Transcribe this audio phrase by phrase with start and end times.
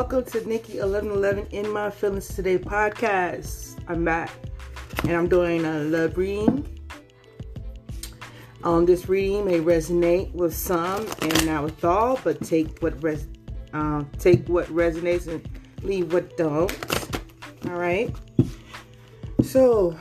[0.00, 3.76] welcome to Nikki 1111 in my feelings today podcast.
[3.86, 4.30] I'm back
[5.02, 6.66] and I'm doing a love reading.
[8.64, 13.28] Um, this reading may resonate with some and not with all, but take what res-
[13.74, 15.46] um, take what resonates and
[15.82, 16.72] leave what don't.
[17.66, 18.10] All right.
[19.42, 19.98] So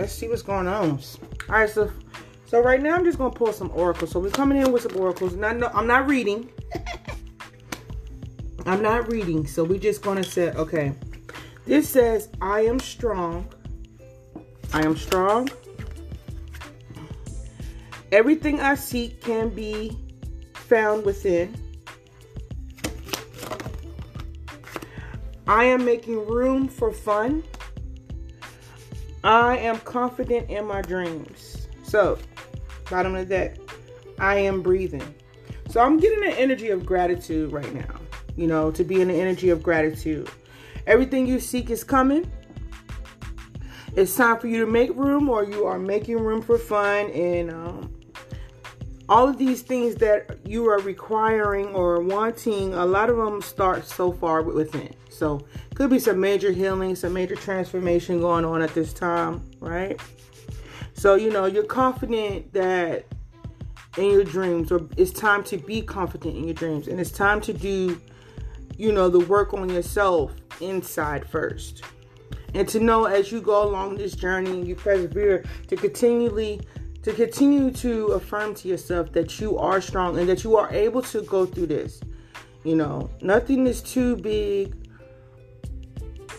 [0.00, 0.92] let's see what's going on.
[0.92, 0.98] All
[1.48, 1.92] right, so
[2.46, 4.10] so right now I'm just gonna pull some oracles.
[4.10, 5.34] So we're coming in with some oracles.
[5.36, 6.50] Not no, I'm not reading.
[8.66, 9.46] I'm not reading.
[9.46, 10.94] So we're just gonna say, okay.
[11.66, 13.46] This says, I am strong.
[14.72, 15.50] I am strong.
[18.10, 19.96] Everything I seek can be
[20.54, 21.54] found within.
[25.46, 27.44] I am making room for fun.
[29.22, 31.68] I am confident in my dreams.
[31.82, 32.18] So,
[32.88, 33.56] bottom of the deck,
[34.18, 35.14] I am breathing.
[35.68, 38.00] So, I'm getting an energy of gratitude right now.
[38.36, 40.30] You know, to be in the energy of gratitude.
[40.86, 42.30] Everything you seek is coming.
[43.96, 47.10] It's time for you to make room, or you are making room for fun.
[47.10, 47.94] And um,
[49.08, 53.84] all of these things that you are requiring or wanting, a lot of them start
[53.84, 54.94] so far within.
[55.20, 60.00] So, could be some major healing, some major transformation going on at this time, right?
[60.94, 63.04] So, you know, you're confident that
[63.98, 67.42] in your dreams, or it's time to be confident in your dreams, and it's time
[67.42, 68.00] to do,
[68.78, 70.32] you know, the work on yourself
[70.62, 71.82] inside first.
[72.54, 76.62] And to know as you go along this journey and you persevere to continually
[77.02, 81.02] to continue to affirm to yourself that you are strong and that you are able
[81.02, 82.00] to go through this.
[82.64, 84.79] You know, nothing is too big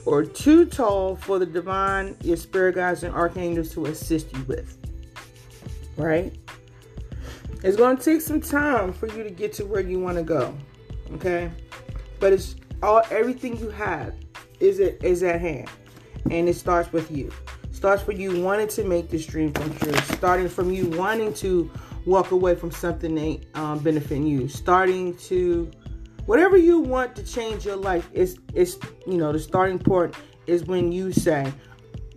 [0.06, 4.78] or too tall for the divine, your spirit guides, and archangels to assist you with.
[5.98, 6.36] Right?
[7.64, 10.24] It's going to take some time for you to get to where you want to
[10.24, 10.56] go.
[11.14, 11.52] Okay?
[12.20, 14.16] But it's all everything you have
[14.60, 15.70] is it is at hand.
[16.30, 17.32] And it starts with you.
[17.72, 19.94] Starts with you wanting to make this dream come true.
[20.16, 21.70] Starting from you wanting to
[22.06, 24.48] walk away from something that um, benefiting you.
[24.48, 25.72] Starting to
[26.32, 30.16] whatever you want to change your life is is you know the starting point
[30.48, 31.52] is when you say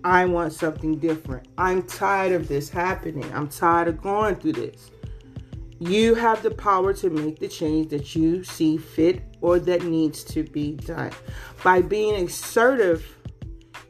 [0.04, 1.48] i want something different.
[1.58, 3.28] I'm tired of this happening.
[3.34, 4.92] I'm tired of going through this.
[5.80, 10.22] You have the power to make the change that you see fit or that needs
[10.34, 11.10] to be done.
[11.64, 13.18] By being assertive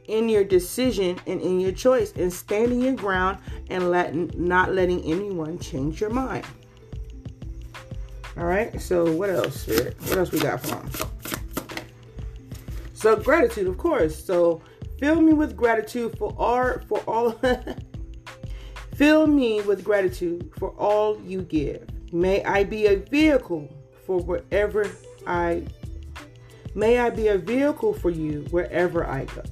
[0.07, 3.37] in your decision and in your choice and standing your ground
[3.69, 6.47] and letting not letting anyone change your mind
[8.37, 8.79] all right.
[8.81, 9.67] So what else?
[9.67, 10.89] What else we got them?
[12.93, 14.23] So gratitude, of course.
[14.23, 14.61] So
[14.99, 17.39] fill me with gratitude for all for all.
[18.95, 21.87] fill me with gratitude for all you give.
[22.11, 23.69] May I be a vehicle
[24.05, 24.89] for wherever
[25.25, 25.63] I.
[26.73, 29.43] May I be a vehicle for you wherever I go.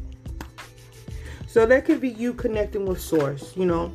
[1.48, 3.56] So that could be you connecting with Source.
[3.56, 3.94] You know,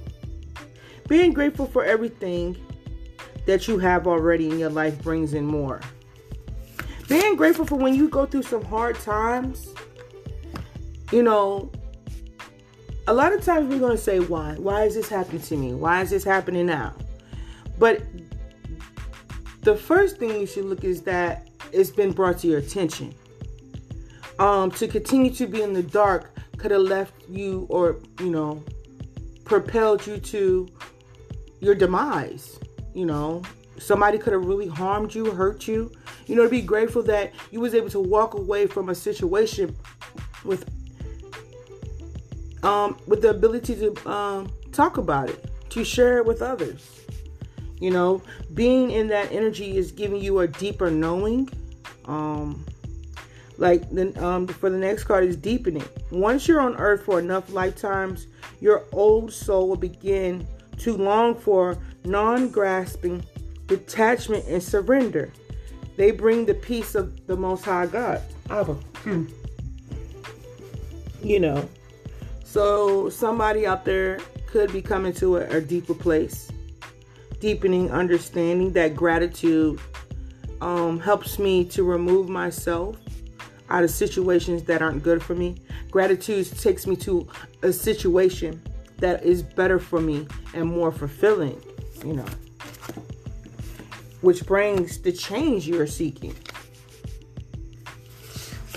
[1.08, 2.56] being grateful for everything
[3.48, 5.80] that you have already in your life brings in more.
[7.08, 9.72] Being grateful for when you go through some hard times,
[11.10, 11.72] you know,
[13.06, 14.52] a lot of times we're going to say, why?
[14.58, 15.72] Why is this happening to me?
[15.72, 16.94] Why is this happening now?
[17.78, 18.02] But
[19.62, 23.14] the first thing you should look is that it's been brought to your attention.
[24.38, 28.62] Um, to continue to be in the dark could have left you or, you know,
[29.46, 30.68] propelled you to
[31.60, 32.58] your demise
[32.98, 33.42] you know
[33.78, 35.92] somebody could have really harmed you hurt you.
[36.26, 39.76] You know to be grateful that you was able to walk away from a situation
[40.44, 40.68] with
[42.64, 47.02] um with the ability to um talk about it to share it with others.
[47.78, 48.20] You know
[48.54, 51.48] being in that energy is giving you a deeper knowing.
[52.06, 52.64] Um
[53.58, 55.84] like then um for the next card is deepening.
[56.10, 58.26] Once you're on earth for enough lifetimes
[58.60, 60.44] your old soul will begin
[60.78, 63.24] to long for non grasping,
[63.66, 65.32] detachment, and surrender.
[65.96, 68.22] They bring the peace of the Most High God.
[68.50, 68.74] Abba.
[68.74, 69.26] Hmm.
[71.22, 71.68] You know,
[72.44, 76.50] so somebody out there could be coming to a, a deeper place,
[77.40, 79.80] deepening understanding that gratitude
[80.60, 82.96] um, helps me to remove myself
[83.70, 85.56] out of situations that aren't good for me.
[85.90, 87.26] Gratitude takes me to
[87.62, 88.62] a situation
[88.98, 91.60] that is better for me and more fulfilling,
[92.04, 92.26] you know.
[94.20, 96.34] Which brings the change you're seeking.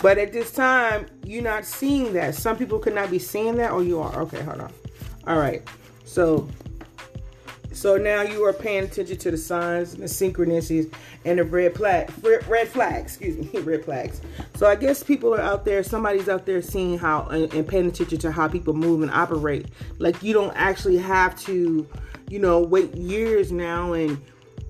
[0.02, 2.36] But at this time, you're not seeing that.
[2.36, 4.22] Some people could not be seeing that, or you are.
[4.22, 4.74] Okay, hold on.
[5.28, 5.68] All right.
[6.06, 6.48] So
[7.82, 10.94] so now you are paying attention to the signs and the synchronicities
[11.26, 14.22] and the red flag, red flags, excuse me, red flags.
[14.56, 17.88] So I guess people are out there, somebody's out there seeing how and, and paying
[17.88, 19.68] attention to how people move and operate.
[19.98, 21.88] Like you don't actually have to,
[22.32, 24.20] you know, wait years now and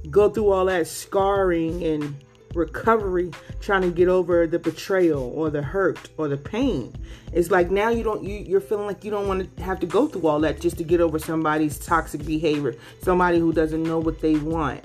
[0.10, 2.16] go through all that scarring and
[2.56, 3.32] recovery
[3.62, 6.94] trying to get over the betrayal or the hurt or the pain.
[7.32, 9.86] It's like now you don't you, you're feeling like you don't want to have to
[9.86, 14.00] go through all that just to get over somebody's toxic behavior somebody who doesn't know
[14.00, 14.84] what they want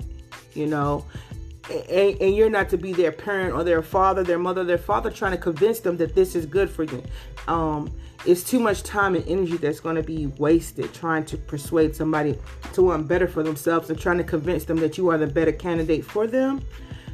[0.53, 1.03] you know
[1.69, 5.09] and, and, you're not to be their parent or their father their mother their father
[5.09, 7.03] trying to convince them that this is good for you
[7.47, 7.91] um,
[8.25, 12.37] it's too much time and energy that's going to be wasted trying to persuade somebody
[12.73, 15.51] to want better for themselves and trying to convince them that you are the better
[15.51, 16.61] candidate for them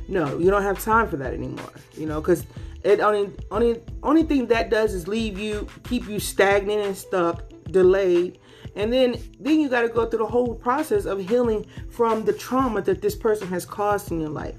[0.08, 1.72] no, you don't have time for that anymore.
[1.96, 2.46] You know, because
[2.84, 7.44] it only only only thing that does is leave you, keep you stagnant and stuck,
[7.72, 8.40] delayed,
[8.76, 12.34] and then then you got to go through the whole process of healing from the
[12.34, 14.56] trauma that this person has caused in your life.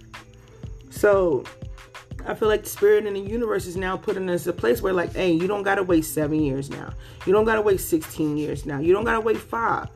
[0.90, 1.44] So
[2.26, 4.92] I feel like the spirit in the universe is now putting us a place where,
[4.92, 6.92] like, hey, you don't gotta wait seven years now.
[7.26, 8.78] You don't gotta wait 16 years now.
[8.78, 9.88] You don't gotta wait five.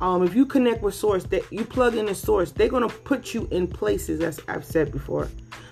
[0.00, 3.34] Um, if you connect with source, that you plug in the source, they're gonna put
[3.34, 5.28] you in places, as I've said before.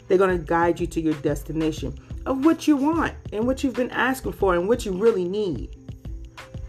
[0.07, 3.91] They're gonna guide you to your destination of what you want and what you've been
[3.91, 5.77] asking for and what you really need.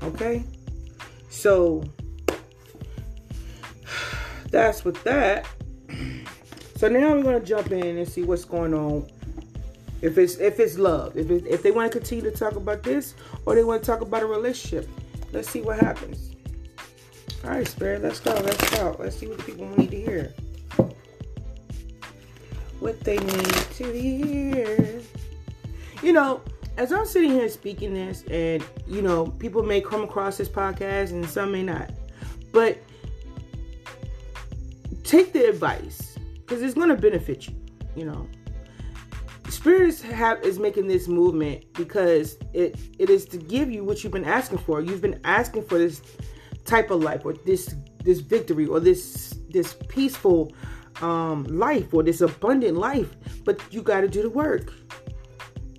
[0.01, 0.43] Okay?
[1.33, 1.83] So
[4.51, 5.47] that's with that.
[6.77, 9.09] So now we're gonna jump in and see what's going on.
[10.01, 12.83] If it's if it's love, if it, if they want to continue to talk about
[12.83, 13.15] this,
[13.45, 14.87] or they want to talk about a relationship,
[15.31, 16.35] let's see what happens.
[17.43, 18.33] All right, Spirit, let's go.
[18.35, 18.95] Let's go.
[18.99, 20.33] Let's see what the people need to hear.
[22.79, 25.01] What they need to hear.
[26.03, 26.41] You know,
[26.77, 31.11] as I'm sitting here speaking this, and you know, people may come across this podcast
[31.11, 31.91] and some may not,
[32.51, 32.77] but
[35.03, 37.55] take the advice because it's going to benefit you.
[37.95, 38.27] You know,
[39.49, 44.03] Spirit is, have, is making this movement because it it is to give you what
[44.03, 44.81] you've been asking for.
[44.81, 46.01] You've been asking for this
[46.65, 50.51] type of life or this this victory or this this peaceful
[51.01, 54.73] um, life or this abundant life but you got to do the work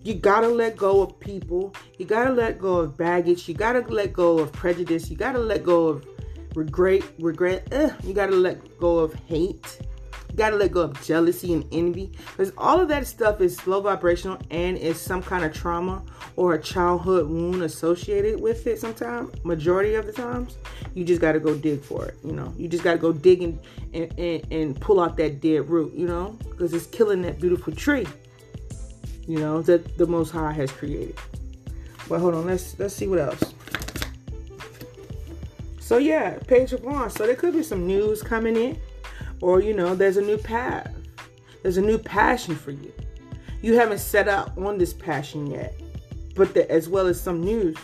[0.05, 1.75] you got to let go of people.
[1.99, 3.49] You got to let go of baggage.
[3.49, 5.11] You got to let go of prejudice.
[5.11, 6.07] You got to let go of
[6.55, 7.93] regret regret Ugh.
[8.05, 9.81] you got to let go of hate.
[10.29, 12.13] You got to let go of jealousy and envy.
[12.37, 16.03] Because all of that stuff is low vibrational and is some kind of trauma
[16.37, 20.59] or a childhood wound associated with it sometimes majority of the times.
[20.93, 22.53] You just got to go dig for it you know?
[22.59, 23.59] You just got to go dig and,
[23.95, 26.37] and, and pull out that dead root you know?
[26.51, 28.07] Because it's killing that beautiful tree
[29.27, 31.19] you know that the most high has created.
[32.09, 33.55] But hold on let's let's see what else.
[35.81, 37.15] So yeah page of wands.
[37.15, 38.79] So there could be some news coming in
[39.41, 40.93] or you know there's a new path.
[41.63, 42.93] There's a new passion for you.
[43.63, 45.75] You haven't set out on this passion yet
[46.35, 47.77] but the, as well as some news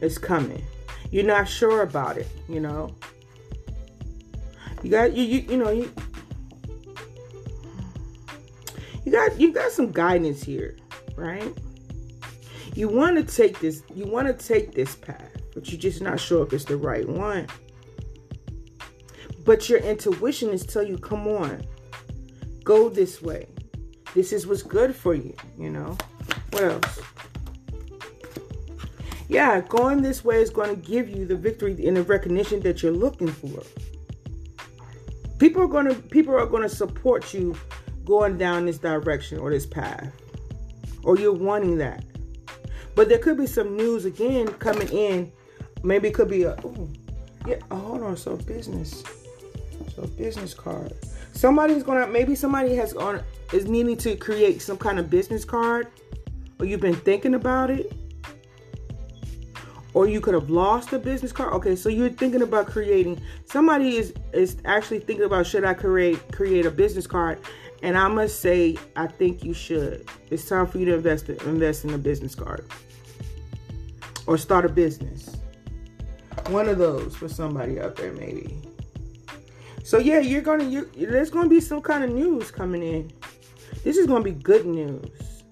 [0.00, 0.64] is coming.
[1.10, 2.94] You're not sure about it, you know.
[4.82, 5.92] You got you you you know you
[9.06, 10.76] you got you got some guidance here,
[11.14, 11.56] right?
[12.74, 16.20] You want to take this you want to take this path, but you're just not
[16.20, 17.46] sure if it's the right one.
[19.44, 21.64] But your intuition is tell you, come on,
[22.64, 23.46] go this way.
[24.12, 25.96] This is what's good for you, you know.
[26.50, 27.00] What else?
[29.28, 32.82] yeah, going this way is going to give you the victory and the recognition that
[32.82, 33.62] you're looking for.
[35.38, 37.56] People are going to people are going to support you
[38.06, 40.10] going down this direction or this path.
[41.02, 42.04] Or you're wanting that.
[42.94, 45.30] But there could be some news again coming in.
[45.82, 46.90] Maybe it could be a ooh,
[47.46, 49.04] yeah, oh, hold on, so business.
[49.94, 50.94] So business card.
[51.32, 53.22] Somebody's gonna maybe somebody has on
[53.52, 55.88] is needing to create some kind of business card,
[56.58, 57.92] or you've been thinking about it
[59.96, 61.54] or you could have lost a business card.
[61.54, 63.18] Okay, so you're thinking about creating.
[63.46, 67.40] Somebody is is actually thinking about should I create create a business card,
[67.86, 70.08] and I must say I think you should.
[70.28, 72.68] It's time for you to invest invest in a business card
[74.26, 75.36] or start a business.
[76.48, 78.60] One of those for somebody out there maybe.
[79.84, 83.12] So yeah, you're gonna you there's gonna be some kind of news coming in.
[83.84, 85.44] This is gonna be good news.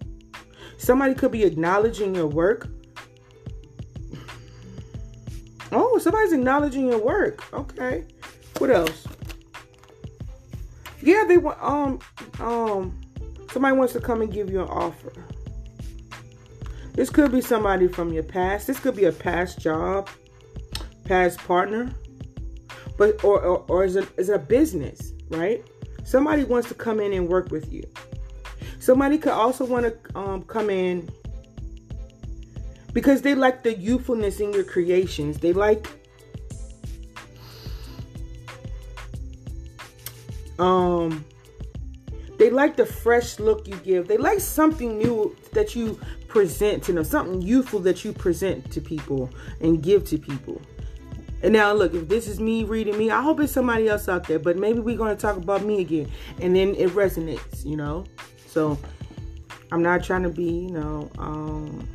[0.76, 2.68] Somebody could be acknowledging your work
[5.70, 7.52] Oh, somebody's acknowledging your work.
[7.52, 8.04] Okay.
[8.58, 9.06] What else?
[11.04, 11.98] Yeah, they want um
[12.40, 13.00] um
[13.50, 15.12] somebody wants to come and give you an offer.
[16.92, 18.66] This could be somebody from your past.
[18.66, 20.08] This could be a past job,
[21.04, 21.92] past partner,
[22.96, 25.64] but or or, or is it is a business, right?
[26.04, 27.82] Somebody wants to come in and work with you.
[28.78, 31.08] Somebody could also want to um, come in
[32.92, 35.38] because they like the youthfulness in your creations.
[35.38, 35.88] They like
[40.58, 41.24] um
[42.38, 44.08] they like the fresh look you give.
[44.08, 45.98] They like something new that you
[46.28, 50.60] present to them, something youthful that you present to people and give to people.
[51.42, 54.24] And now, look, if this is me reading me, I hope it's somebody else out
[54.24, 56.10] there, but maybe we're going to talk about me again.
[56.40, 58.06] And then it resonates, you know?
[58.46, 58.78] So
[59.70, 61.86] I'm not trying to be, you know, um,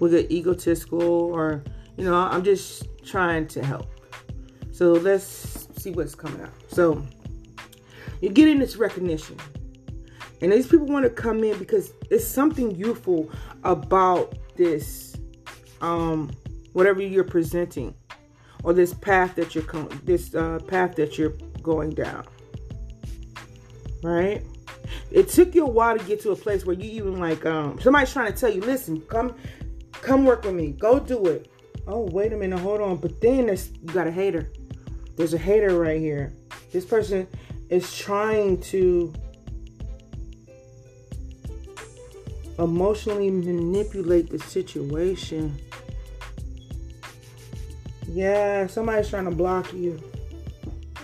[0.00, 1.62] with an egotistical or,
[1.96, 3.86] you know, I'm just trying to help.
[4.72, 6.52] So let's see what's coming up.
[6.68, 7.04] So
[8.20, 9.36] you're getting this recognition.
[10.40, 13.30] And these people want to come in because it's something youthful
[13.64, 15.16] about this,
[15.80, 16.30] um,
[16.72, 17.94] whatever you're presenting,
[18.62, 22.24] or this path that you're com- this uh, path that you're going down.
[24.02, 24.44] Right?
[25.10, 27.80] It took you a while to get to a place where you even like um
[27.80, 29.34] somebody's trying to tell you, listen, come
[29.92, 31.50] come work with me, go do it.
[31.86, 32.96] Oh, wait a minute, hold on.
[32.96, 34.52] But then there's you got a hater.
[35.16, 36.32] There's a hater right here.
[36.70, 37.26] This person
[37.70, 39.12] is trying to
[42.58, 45.56] emotionally manipulate the situation.
[48.08, 50.00] Yeah, somebody's trying to block you.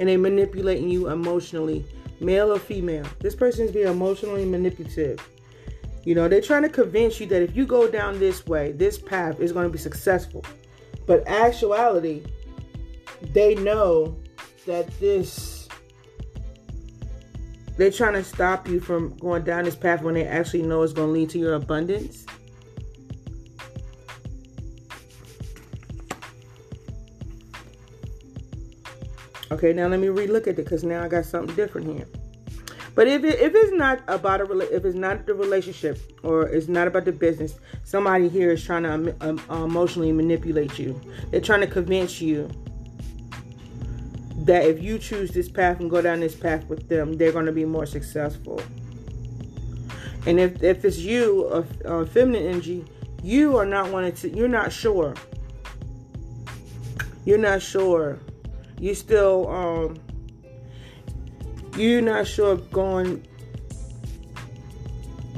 [0.01, 1.85] And they manipulating you emotionally,
[2.21, 3.07] male or female.
[3.21, 5.21] This person is being emotionally manipulative.
[6.05, 8.99] You know, they're trying to convince you that if you go down this way, this
[8.99, 10.45] path is going to be successful.
[11.07, 12.23] But actuality,
[13.33, 14.17] they know
[14.67, 15.54] that this
[17.77, 20.93] they're trying to stop you from going down this path when they actually know it's
[20.93, 22.27] going to lead to your abundance.
[29.51, 32.07] Okay, now let me relook at it because now I got something different here.
[32.95, 36.69] But if it, if it's not about a if it's not the relationship or it's
[36.69, 41.01] not about the business, somebody here is trying to um, um, emotionally manipulate you.
[41.31, 42.49] They're trying to convince you
[44.45, 47.47] that if you choose this path and go down this path with them, they're going
[47.47, 48.61] to be more successful.
[50.27, 51.47] And if, if it's you,
[51.85, 52.85] a, a feminine energy,
[53.23, 55.15] you are not wanting to, you're not sure.
[57.25, 58.19] You're not sure.
[58.79, 59.99] You still, um,
[61.77, 63.27] you're not sure going,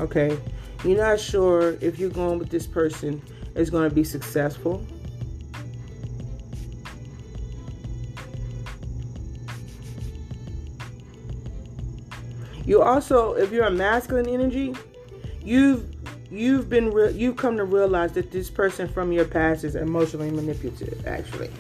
[0.01, 0.37] okay,
[0.85, 3.23] you're not sure if you're going with this person
[3.55, 4.85] is going to be successful.
[12.67, 14.75] You also, if you're a masculine energy,
[15.43, 15.95] you've
[16.31, 20.33] you've been re- you've come to realize that this person from your past is emotionally
[20.33, 21.07] manipulative.
[21.07, 21.51] Actually,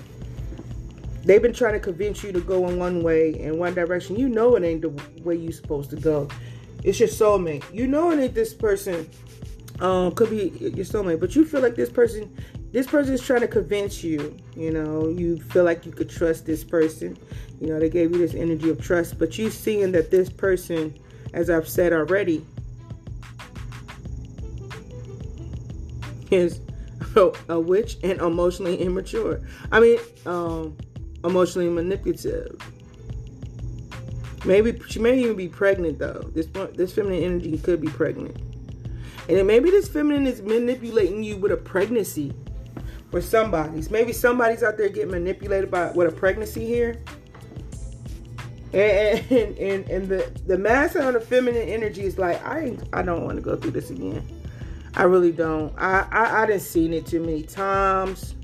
[1.24, 4.16] they've been trying to convince you to go in one way in one direction.
[4.16, 6.28] You know it ain't the way you're supposed to go.
[6.82, 7.64] It's your soulmate.
[7.72, 9.08] You know it ain't this person.
[9.78, 12.34] Um, could be your soulmate, but you feel like this person
[12.72, 16.46] this person is trying to convince you you know you feel like you could trust
[16.46, 17.16] this person.
[17.60, 20.94] You know they gave you this energy of trust but you seeing that this person
[21.32, 22.44] as i've said already
[26.30, 26.60] is
[27.48, 29.40] a witch and emotionally immature.
[29.72, 30.76] I mean um
[31.24, 32.60] emotionally manipulative.
[34.44, 36.30] Maybe she may even be pregnant though.
[36.34, 38.36] This this feminine energy could be pregnant.
[39.28, 42.32] And then maybe this feminine is manipulating you with a pregnancy
[43.10, 43.90] for somebody's.
[43.90, 47.02] Maybe somebody's out there getting manipulated by with a pregnancy here.
[48.72, 53.24] And and, and, and the, the masculine the feminine energy is like, I I don't
[53.24, 54.26] want to go through this again.
[54.94, 55.74] I really don't.
[55.76, 58.34] I, I, I didn't seen it too many times.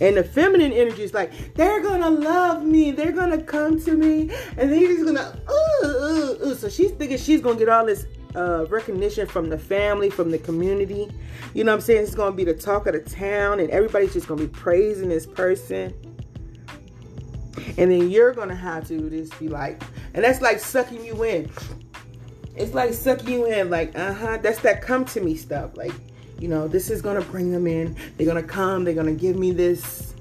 [0.00, 4.30] And the feminine energy is like, they're gonna love me, they're gonna come to me,
[4.56, 6.54] and they're just gonna, ooh, ooh, ooh.
[6.54, 8.06] So she's thinking she's gonna get all this
[8.36, 11.10] uh, recognition from the family, from the community.
[11.54, 12.02] You know what I'm saying?
[12.02, 14.52] It's going to be the talk of the town, and everybody's just going to be
[14.52, 15.94] praising this person.
[17.78, 19.82] And then you're going to have to just be like,
[20.14, 21.50] and that's like sucking you in.
[22.54, 24.38] It's like sucking you in, like, uh huh.
[24.42, 25.76] That's that come to me stuff.
[25.76, 25.92] Like,
[26.38, 27.96] you know, this is going to bring them in.
[28.16, 30.14] They're going to come, they're going to give me this.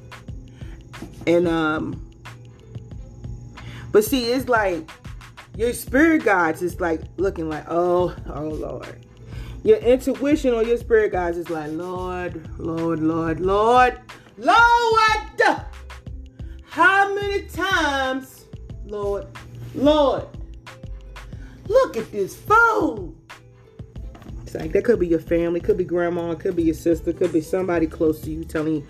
[1.28, 2.02] And, um,
[3.92, 4.90] but see, it's like,
[5.58, 9.06] your spirit guides is like looking like, oh, oh Lord.
[9.64, 14.00] Your intuition or your spirit guides is like, Lord, Lord, Lord, Lord,
[14.38, 14.96] Lord,
[16.76, 18.48] how many times,
[18.86, 19.28] Lord,
[19.74, 20.28] Lord,
[21.70, 23.16] look at this food.
[24.44, 27.32] It's like that could be your family, could be grandma, could be your sister, could
[27.32, 28.88] be somebody close to you telling you,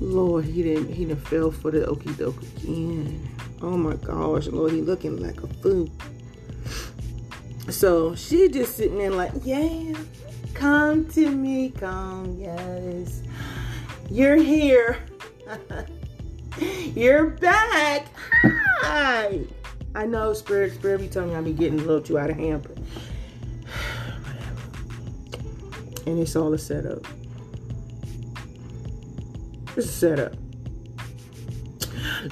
[0.00, 3.31] Lord, he didn't he didn't fell for the okie doke again.
[3.62, 5.88] Oh my gosh, Lord, he looking like a fool.
[7.70, 9.94] So she just sitting there like, yeah,
[10.52, 13.22] come to me, come, yes.
[14.10, 14.98] You're here.
[16.94, 18.08] You're back.
[18.80, 19.40] Hi.
[19.94, 22.36] I know spirit, spirit be telling me I be getting a little too out of
[22.36, 22.76] hand, but
[24.26, 26.10] whatever.
[26.10, 27.06] And it's all a setup.
[29.76, 30.34] It's a setup.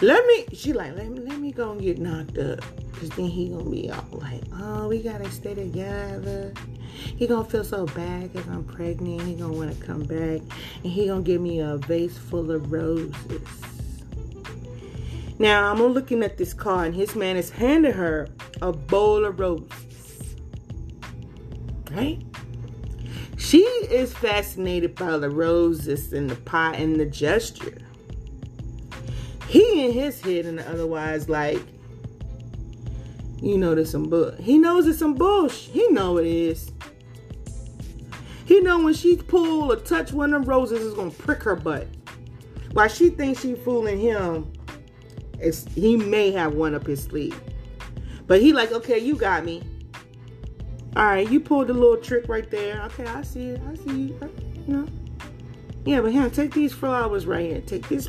[0.00, 2.60] Let me, she like, let me, let me go and get knocked up.
[2.94, 6.52] Cause then he gonna be all like, oh, we gotta stay together.
[6.92, 9.22] He gonna feel so bad cause I'm pregnant.
[9.22, 10.42] He gonna wanna come back.
[10.84, 13.42] And he gonna give me a vase full of roses.
[15.38, 18.28] Now I'm looking at this car and his man is handing her
[18.60, 20.36] a bowl of roses.
[21.90, 22.22] Right?
[23.38, 27.78] She is fascinated by the roses and the pot and the gesture.
[29.50, 31.60] He in his head and otherwise like,
[33.42, 34.30] you know there's some bull.
[34.38, 35.74] He knows it's some bullshit.
[35.74, 36.70] He know it is.
[38.44, 41.56] He know when she pull or touch one of them roses, it's gonna prick her
[41.56, 41.88] butt.
[42.74, 44.52] While she thinks she fooling him,
[45.40, 47.40] it's he may have one up his sleeve.
[48.28, 49.64] But he like, okay, you got me.
[50.94, 52.82] All right, you pulled the little trick right there.
[52.82, 53.60] Okay, I see it.
[53.68, 54.30] I see you.
[54.68, 54.86] You know.
[55.84, 57.60] Yeah, but here, take these flowers right here.
[57.62, 58.08] Take this,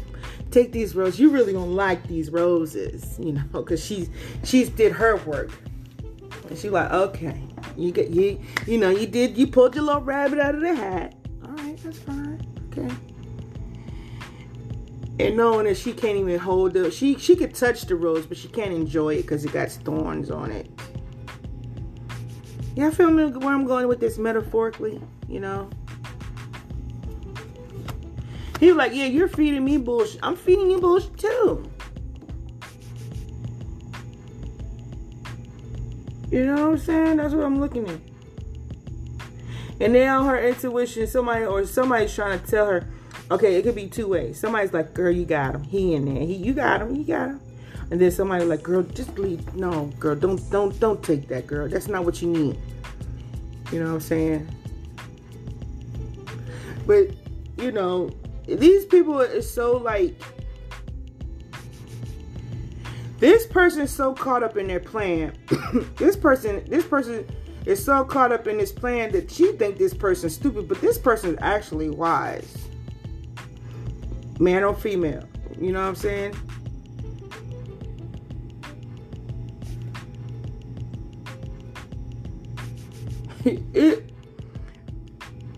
[0.51, 1.19] take these roses.
[1.19, 4.09] You really gonna like these roses, you know, because she's
[4.43, 5.51] she's did her work.
[6.49, 7.41] And she like, okay,
[7.77, 10.75] you get you, you know, you did you pulled your little rabbit out of the
[10.75, 11.15] hat.
[11.45, 12.41] All right, that's fine.
[12.67, 12.93] Okay.
[15.19, 18.37] And knowing that she can't even hold the she she could touch the rose, but
[18.37, 20.69] she can't enjoy it because it got thorns on it.
[22.77, 25.69] I feel where I'm going with this metaphorically, you know.
[28.61, 30.19] He was like, yeah, you're feeding me bullshit.
[30.21, 31.67] I'm feeding you bullshit too.
[36.29, 37.17] You know what I'm saying?
[37.17, 37.99] That's what I'm looking at.
[39.79, 42.87] And now her intuition, somebody or somebody's trying to tell her,
[43.31, 44.39] okay, it could be two ways.
[44.39, 45.63] Somebody's like, girl, you got him.
[45.63, 46.23] He in there.
[46.23, 46.95] He, you got him.
[46.95, 47.41] You got him.
[47.89, 49.55] And then somebody like, girl, just leave.
[49.55, 51.67] No, girl, don't, don't, don't take that, girl.
[51.67, 52.59] That's not what you need.
[53.71, 54.55] You know what I'm saying?
[56.85, 57.07] But
[57.57, 58.11] you know,
[58.47, 60.15] these people is so like
[63.21, 65.37] this person is so caught up in their plan.
[65.97, 67.23] this person, this person
[67.67, 70.97] is so caught up in this plan that she think this person's stupid, but this
[70.97, 72.67] person is actually wise.
[74.39, 75.23] Man or female.
[75.59, 76.33] You know what I'm saying?
[83.45, 84.11] it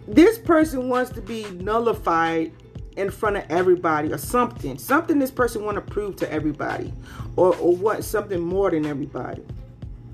[0.05, 2.51] this person wants to be nullified
[2.97, 4.77] in front of everybody or something.
[4.77, 6.93] Something this person want to prove to everybody
[7.35, 9.43] or, or what something more than everybody.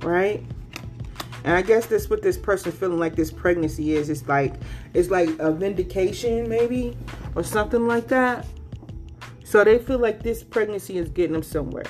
[0.01, 0.43] Right?
[1.43, 4.09] And I guess that's what this person feeling like this pregnancy is.
[4.09, 4.55] It's like
[4.93, 6.97] it's like a vindication maybe
[7.35, 8.45] or something like that.
[9.43, 11.85] So they feel like this pregnancy is getting them somewhere.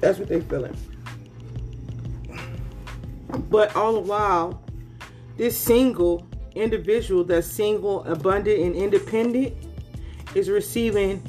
[0.00, 0.76] That's what they feeling.
[3.48, 4.62] But all the while,
[5.36, 9.54] this single individual that's single, abundant, and independent
[10.34, 11.22] is receiving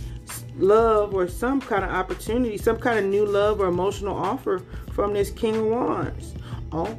[0.57, 4.61] love or some kind of opportunity, some kind of new love or emotional offer
[4.93, 6.33] from this King of Wands.
[6.71, 6.97] Oh,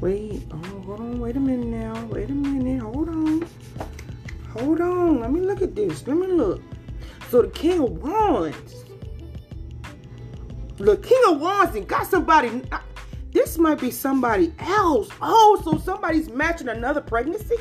[0.00, 0.42] wait.
[0.50, 0.56] Oh,
[0.86, 1.20] hold on.
[1.20, 2.04] Wait a minute now.
[2.06, 2.82] Wait a minute.
[2.82, 3.46] Hold on.
[4.52, 5.20] Hold on.
[5.20, 6.06] Let me look at this.
[6.06, 6.62] Let me look.
[7.30, 8.84] So the King of Wands.
[10.76, 12.62] The King of Wands and got somebody.
[13.34, 15.08] This might be somebody else.
[15.20, 17.56] Oh, so somebody's matching another pregnancy?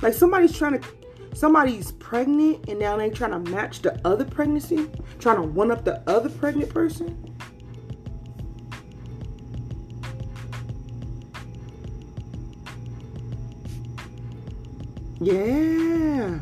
[0.00, 0.88] Like somebody's trying to
[1.34, 5.84] somebody's pregnant and now they're trying to match the other pregnancy, trying to one up
[5.84, 7.28] the other pregnant person.
[15.20, 16.40] Yeah.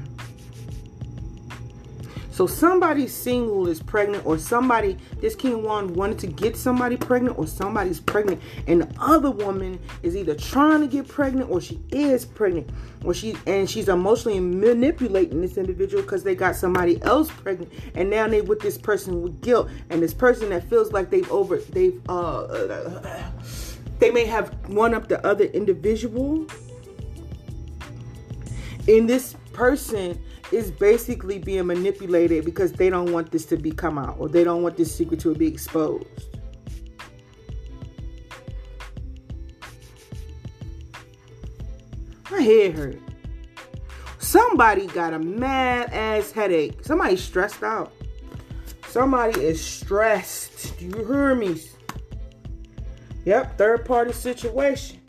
[2.40, 7.38] So somebody single is pregnant, or somebody, this King One wanted to get somebody pregnant,
[7.38, 11.78] or somebody's pregnant, and the other woman is either trying to get pregnant or she
[11.90, 12.70] is pregnant,
[13.04, 18.08] or she and she's emotionally manipulating this individual because they got somebody else pregnant, and
[18.08, 21.58] now they with this person with guilt, and this person that feels like they've over
[21.58, 23.20] they've uh
[23.98, 26.46] they may have one up the other individual.
[28.86, 30.18] In this person
[30.52, 34.44] is basically being manipulated because they don't want this to be come out or they
[34.44, 36.06] don't want this secret to be exposed.
[42.30, 42.98] My head hurt.
[44.18, 46.84] Somebody got a mad ass headache.
[46.84, 47.92] Somebody stressed out.
[48.86, 50.78] Somebody is stressed.
[50.78, 51.60] Do you hear me?
[53.24, 54.99] Yep, third party situation.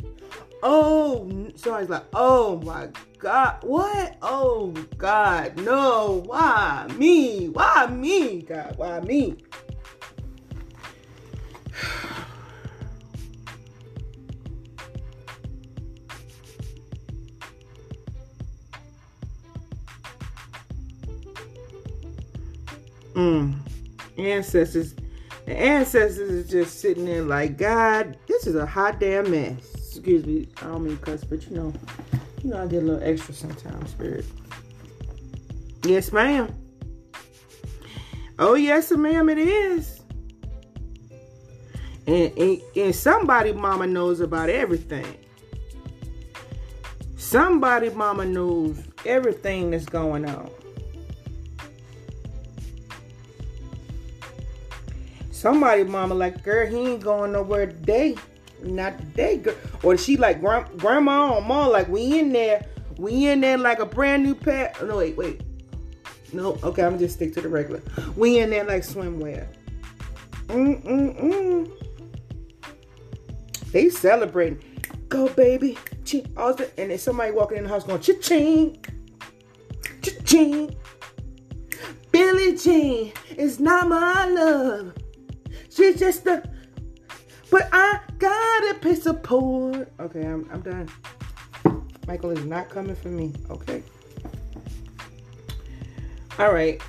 [0.63, 4.17] Oh, somebody's like, oh my God, what?
[4.21, 7.49] Oh God, no, why me?
[7.49, 8.43] Why me?
[8.43, 9.37] God, why me?
[23.13, 23.55] Mm.
[24.17, 24.95] Ancestors,
[25.45, 29.70] the ancestors is just sitting there like, God, this is a hot damn mess.
[30.01, 31.71] Excuse me, I don't mean cuss, but you know,
[32.43, 34.25] you know, I get a little extra sometimes, spirit.
[35.85, 36.51] Yes, ma'am.
[38.39, 40.01] Oh, yes, ma'am, it is.
[42.07, 45.05] And, and, and somebody mama knows about everything.
[47.17, 50.49] Somebody mama knows everything that's going on.
[55.29, 58.15] Somebody mama like, girl, he ain't going nowhere today.
[58.61, 59.55] Not today, girl.
[59.83, 62.65] Or she like grandma or mom, like we in there.
[62.97, 64.77] We in there like a brand new pet.
[64.85, 65.41] No, wait, wait.
[66.33, 67.81] No, okay, I'm just stick to the regular.
[68.15, 69.47] We in there like swimwear.
[70.47, 71.71] Mm-mm-mm.
[73.71, 74.61] They celebrating.
[75.09, 75.77] Go, baby.
[76.13, 78.83] And then somebody walking in the house going, cha-ching.
[80.01, 80.75] Cha-ching.
[82.11, 84.93] Billie Jean is not my love.
[85.69, 86.43] She's just a.
[87.49, 89.91] But I gotta of support.
[89.99, 90.87] Okay, I'm, I'm done.
[92.07, 93.33] Michael is not coming for me.
[93.49, 93.81] Okay.
[96.37, 96.81] All right.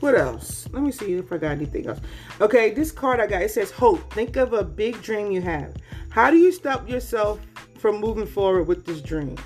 [0.00, 0.68] What else?
[0.72, 2.00] Let me see if I got anything else.
[2.40, 4.12] Okay, this card I got it says hope.
[4.12, 5.74] Think of a big dream you have.
[6.10, 7.40] How do you stop yourself
[7.78, 9.36] from moving forward with this dream?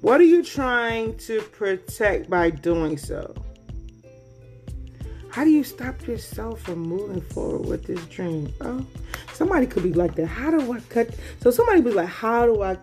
[0.00, 3.34] What are you trying to protect by doing so?
[5.34, 8.54] How do you stop yourself from moving forward with this dream?
[8.60, 8.86] Oh,
[9.32, 10.28] somebody could be like that.
[10.28, 11.12] How do I cut?
[11.40, 12.78] So somebody be like, how do I?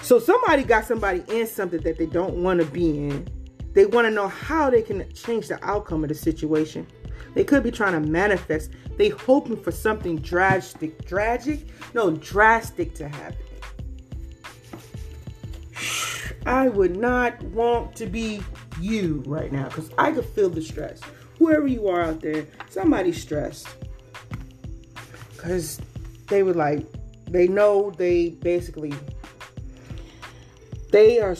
[0.00, 3.28] So somebody got somebody in something that they don't want to be in.
[3.74, 6.86] They want to know how they can change the outcome of the situation.
[7.34, 8.70] They could be trying to manifest.
[8.96, 11.60] They hoping for something drastic, tragic,
[11.92, 13.36] no, drastic to happen.
[16.46, 18.42] I would not want to be
[18.80, 21.00] you right now because I could feel the stress.
[21.38, 23.68] Whoever you are out there, somebody's stressed
[25.32, 25.80] because
[26.28, 26.86] they were like,
[27.26, 28.92] they know they basically,
[30.90, 31.36] they are.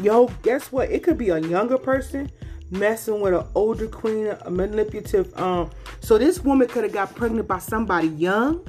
[0.00, 0.90] Yo, guess what?
[0.90, 2.30] It could be a younger person
[2.70, 5.36] messing with an older queen, a manipulative.
[5.38, 8.64] Um, so this woman could have got pregnant by somebody young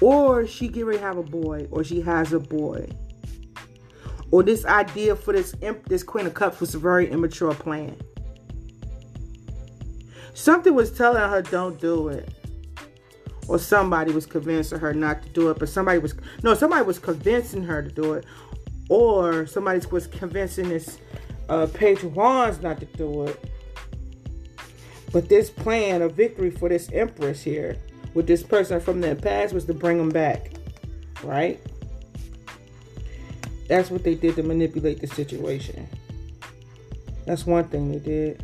[0.00, 2.88] or she get ready to have a boy, or she has a boy.
[4.30, 5.54] Or this idea for this
[5.86, 7.96] this Queen of Cups was a very immature plan.
[10.34, 12.28] Something was telling her don't do it.
[13.48, 16.98] Or somebody was convincing her not to do it, but somebody was no, somebody was
[16.98, 18.26] convincing her to do it.
[18.88, 20.98] Or somebody was convincing this
[21.48, 23.50] uh, Page of Wands not to do it.
[25.12, 27.76] But this plan of victory for this Empress here
[28.16, 30.52] with this person from their past was to bring them back,
[31.22, 31.60] right?
[33.68, 35.86] That's what they did to manipulate the situation.
[37.26, 38.42] That's one thing they did.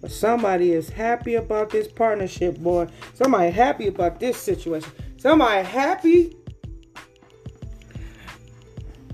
[0.00, 2.88] But somebody is happy about this partnership, boy.
[3.14, 4.90] Somebody happy about this situation.
[5.18, 6.36] Somebody happy.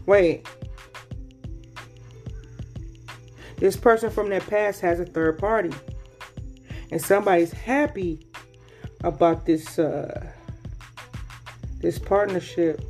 [0.06, 0.48] Wait.
[3.58, 5.72] This person from their past has a third party.
[6.90, 8.26] And somebody's happy
[9.04, 10.26] about this uh
[11.80, 12.80] this partnership.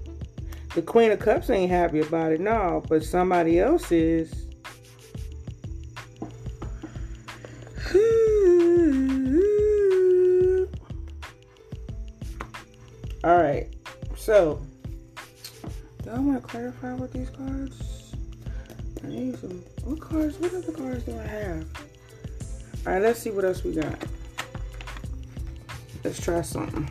[0.74, 4.32] The Queen of Cups ain't happy about it, no, but somebody else is.
[13.24, 13.66] All right,
[14.16, 14.60] so
[16.02, 18.14] do I want to clarify with these cards?
[19.02, 19.62] I need some.
[19.84, 20.38] What cards?
[20.38, 21.66] What other cards do I have?
[22.86, 23.98] All right, let's see what else we got.
[26.04, 26.86] Let's try something.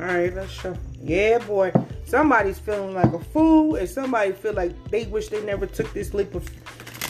[0.00, 0.78] All right, let's shuffle.
[1.02, 1.72] Yeah, boy.
[2.06, 6.14] Somebody's feeling like a fool, and somebody feel like they wish they never took this
[6.14, 6.48] leap of,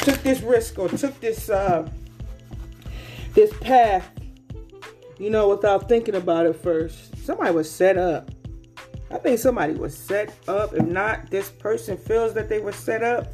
[0.00, 1.88] took this risk or took this uh,
[3.34, 4.08] this path.
[5.18, 7.16] You know, without thinking about it first.
[7.24, 8.31] Somebody was set up.
[9.12, 10.72] I think somebody was set up.
[10.72, 13.28] If not, this person feels that they were set up.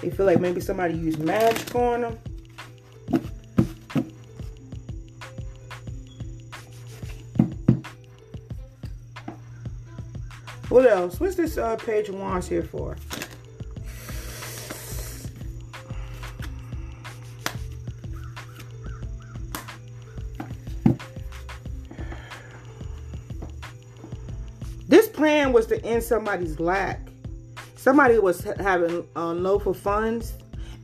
[0.00, 2.18] They feel like maybe somebody used magic on them.
[10.70, 11.20] What else?
[11.20, 12.96] What's this uh, page of wands here for?
[25.24, 27.00] Plan was to end somebody's lack.
[27.76, 30.34] Somebody was having uh, low for funds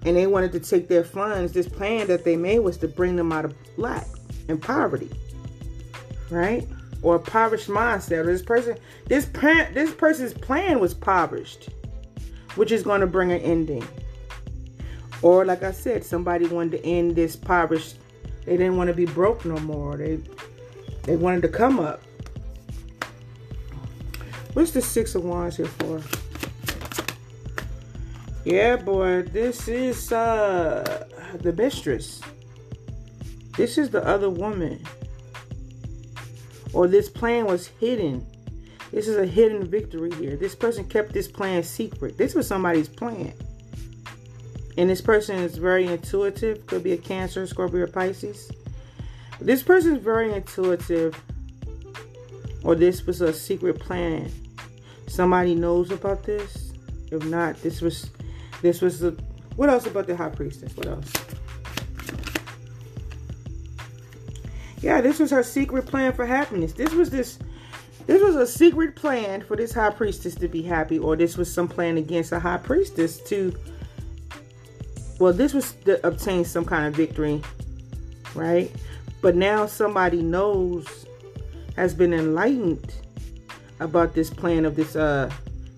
[0.07, 1.53] and they wanted to take their funds.
[1.53, 4.07] This plan that they made was to bring them out of lack
[4.49, 5.11] and poverty.
[6.31, 6.67] Right?
[7.03, 8.19] or impoverished mindset.
[8.19, 11.69] Or this person, this parent, this person's plan was impoverished,
[12.55, 13.87] which is going to bring an ending.
[15.21, 17.97] Or like I said, somebody wanted to end this impoverished.
[18.47, 19.99] They didn't want to be broke no more.
[19.99, 20.19] They
[21.03, 22.03] they wanted to come up.
[24.53, 26.03] What's the six of wands here for?
[28.45, 31.07] Yeah, boy, this is uh
[31.41, 32.21] the mistress.
[33.57, 34.85] This is the other woman
[36.73, 38.27] or this plan was hidden.
[38.93, 40.37] This is a hidden victory here.
[40.37, 42.19] This person kept this plan secret.
[42.19, 43.33] This was somebody's plan.
[44.77, 46.67] And this person is very intuitive.
[46.67, 48.51] Could be a Cancer, Scorpio, or Pisces.
[49.41, 51.21] This person is very intuitive.
[52.63, 54.31] Or this was a secret plan.
[55.07, 56.73] Somebody knows about this.
[57.11, 58.11] If not, this was
[58.63, 59.13] this was the
[59.57, 60.77] what else about the high priestess?
[60.77, 61.13] What else?
[64.81, 66.73] Yeah, this was her secret plan for happiness.
[66.73, 67.39] This was this
[68.07, 71.53] this was a secret plan for this high priestess to be happy, or this was
[71.53, 73.55] some plan against a high priestess to
[75.21, 77.43] well, this was to obtain some kind of victory,
[78.35, 78.73] right?
[79.21, 81.07] But now somebody knows,
[81.81, 82.93] has been enlightened
[83.81, 85.33] about this plan of this uh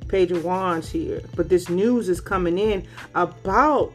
[0.09, 1.23] page of wands here.
[1.37, 3.95] But this news is coming in about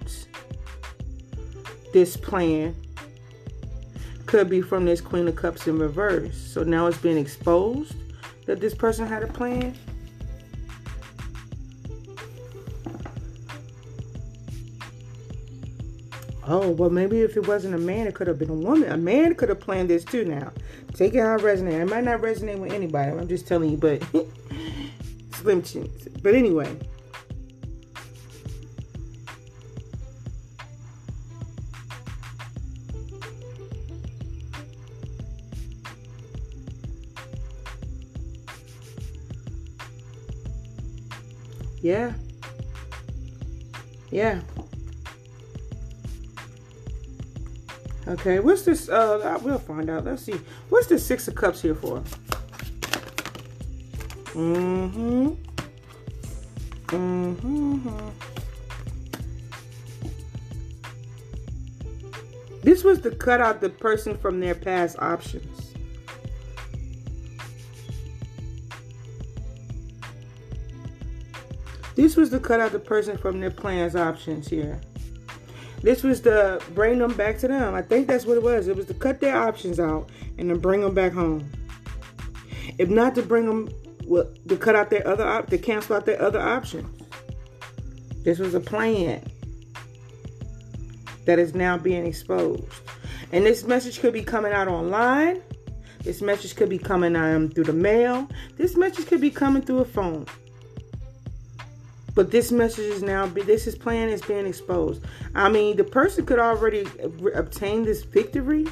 [1.91, 2.73] this plan
[4.25, 6.37] could be from this Queen of Cups in reverse.
[6.37, 7.95] So now it's been exposed
[8.45, 9.77] that this person had a plan.
[16.49, 18.89] Oh, well, maybe if it wasn't a man, it could have been a woman.
[18.89, 20.53] A man could have planned this too now.
[20.97, 21.79] Take it how it resonates.
[21.79, 23.11] It might not resonate with anybody.
[23.11, 24.01] I'm just telling you, but
[25.33, 26.07] slim chance.
[26.23, 26.75] But anyway.
[41.79, 42.13] Yeah.
[44.09, 44.41] Yeah.
[48.07, 48.87] Okay, what's this?
[48.87, 50.05] Uh, we'll find out.
[50.05, 50.39] Let's see.
[50.69, 51.99] What's the Six of Cups here for?
[54.33, 55.33] Mm-hmm.
[56.87, 58.09] Mm-hmm.
[62.61, 65.73] This was to cut out the person from their past options.
[71.95, 74.79] This was to cut out the person from their plans options here.
[75.81, 77.75] This was to bring them back to them.
[77.75, 78.67] I think that's what it was.
[78.67, 81.49] It was to cut their options out and then bring them back home.
[82.77, 83.69] If not to bring them,
[84.05, 86.89] well, to cut out their other op, to cancel out their other options.
[88.23, 89.23] This was a plan
[91.25, 92.65] that is now being exposed.
[93.31, 95.41] And this message could be coming out online.
[96.03, 98.29] This message could be coming um, through the mail.
[98.55, 100.25] This message could be coming through a phone.
[102.17, 105.05] But this message is now, this is plan is being exposed.
[105.35, 106.83] I mean, the person could already
[107.35, 108.65] obtain this victory,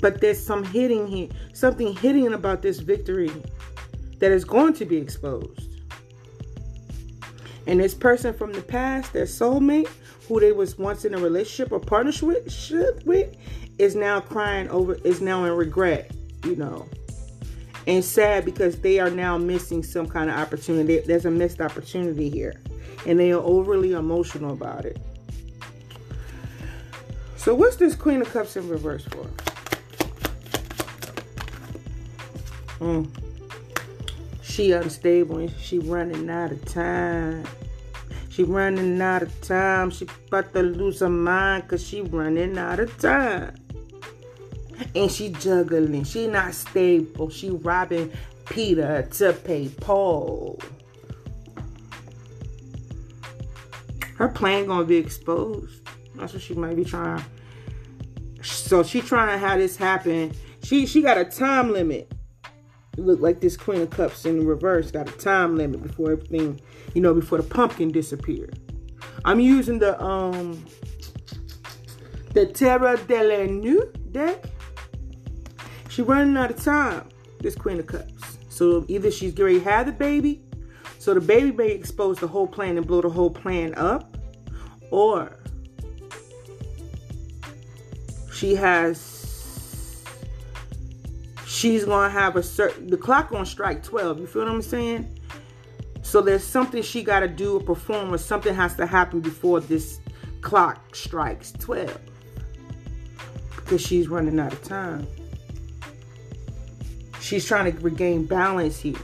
[0.00, 3.30] but there's some hitting here, something hitting about this victory
[4.18, 5.76] that is going to be exposed.
[7.68, 9.88] And this person from the past, their soulmate,
[10.26, 13.36] who they was once in a relationship or partnership with,
[13.78, 16.10] is now crying over, is now in regret,
[16.42, 16.88] you know
[17.86, 20.98] and sad because they are now missing some kind of opportunity.
[21.00, 22.54] There's a missed opportunity here,
[23.06, 24.98] and they are overly emotional about it.
[27.36, 29.26] So, what's this Queen of Cups in reverse for?
[32.78, 33.08] Mm.
[34.42, 37.44] She unstable she running out of time.
[38.28, 39.90] She running out of time.
[39.90, 43.54] She about to lose her mind because she running out of time.
[44.94, 46.04] And she juggling.
[46.04, 47.30] She not stable.
[47.30, 48.12] She robbing
[48.46, 50.60] Peter to pay Paul.
[54.16, 55.88] Her plan gonna be exposed.
[56.14, 57.24] That's what she might be trying.
[58.42, 60.32] So she trying to have this happen.
[60.62, 62.12] She she got a time limit.
[62.96, 66.60] It look like this Queen of Cups in reverse got a time limit before everything,
[66.94, 68.58] you know, before the pumpkin disappeared.
[69.24, 70.64] I'm using the um
[72.34, 74.44] the Terra delle Nu deck.
[75.92, 77.06] She running out of time.
[77.40, 78.38] This Queen of Cups.
[78.48, 80.40] So either she's going to have the baby,
[80.98, 84.16] so the baby may expose the whole plan and blow the whole plan up,
[84.90, 85.38] or
[88.32, 90.02] she has
[91.46, 95.20] she's gonna have a certain the clock gonna strike 12 you feel what i'm saying
[96.00, 99.60] so there's something she got to do or perform or something has to happen before
[99.60, 100.00] this
[100.40, 101.96] clock strikes 12
[103.56, 105.06] because she's running out of time
[107.22, 108.98] she's trying to regain balance here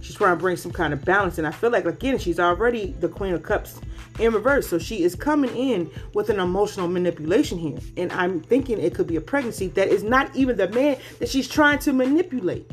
[0.00, 2.92] she's trying to bring some kind of balance and i feel like again she's already
[3.00, 3.80] the queen of cups
[4.18, 4.68] in reverse.
[4.68, 7.78] So she is coming in with an emotional manipulation here.
[7.96, 11.28] And I'm thinking it could be a pregnancy that is not even the man that
[11.28, 12.70] she's trying to manipulate.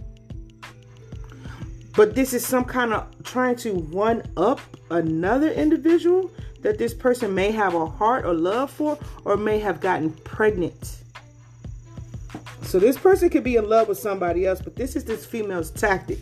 [1.96, 7.36] But this is some kind of trying to one up another individual that this person
[7.36, 11.03] may have a heart or love for or may have gotten pregnant.
[12.74, 15.70] So this person could be in love with somebody else, but this is this female's
[15.70, 16.18] tactic,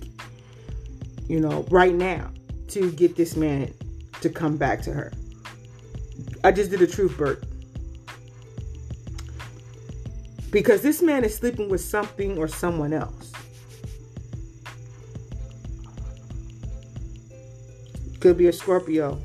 [1.30, 2.30] you know, right now
[2.68, 3.74] to get this man
[4.20, 5.14] to come back to her.
[6.44, 7.46] I just did a truth burp.
[10.52, 13.32] Because this man is sleeping with something or someone else.
[18.20, 19.22] Could be a Scorpio.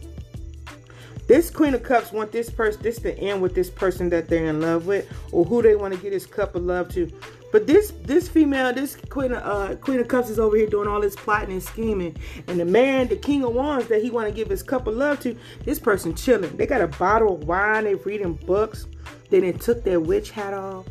[1.27, 4.47] This Queen of Cups want this person, this to end with this person that they're
[4.47, 7.11] in love with, or who they want to get this cup of love to.
[7.51, 10.89] But this this female, this Queen of uh, Queen of Cups is over here doing
[10.89, 14.29] all this plotting and scheming, and the man, the King of Wands that he want
[14.29, 16.57] to give his cup of love to, this person chilling.
[16.57, 17.85] They got a bottle of wine.
[17.85, 18.87] They reading books.
[19.31, 20.87] They then took their witch hat off.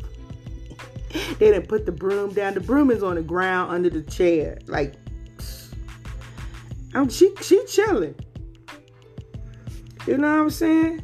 [1.38, 2.54] they didn't put the broom down.
[2.54, 4.58] The broom is on the ground under the chair.
[4.66, 4.94] Like,
[6.94, 8.14] I'm, she she chilling.
[10.06, 11.02] You know what I'm saying?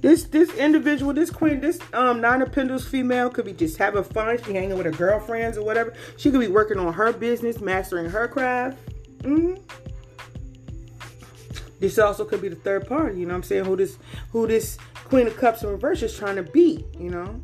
[0.00, 4.02] This this individual, this queen, this um nine of pentacles female could be just having
[4.02, 4.42] fun.
[4.44, 5.94] She hanging with her girlfriends or whatever.
[6.16, 8.78] She could be working on her business, mastering her craft.
[9.18, 9.62] Mm-hmm.
[11.78, 13.20] This also could be the third party.
[13.20, 13.64] You know what I'm saying?
[13.64, 13.98] Who this
[14.30, 16.84] who this Queen of Cups in reverse is trying to be.
[16.98, 17.40] You know.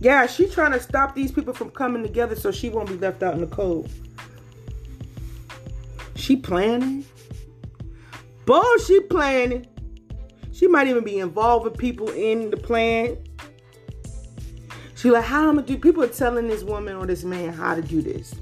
[0.00, 3.22] Yeah, she's trying to stop these people from coming together so she won't be left
[3.22, 3.90] out in the cold.
[6.14, 7.04] She planning.
[8.44, 9.66] Boy, she planning.
[10.52, 13.18] She might even be involving people in the plan.
[14.94, 15.78] She like, how am I gonna do?
[15.78, 18.34] People are telling this woman or this man how to do this.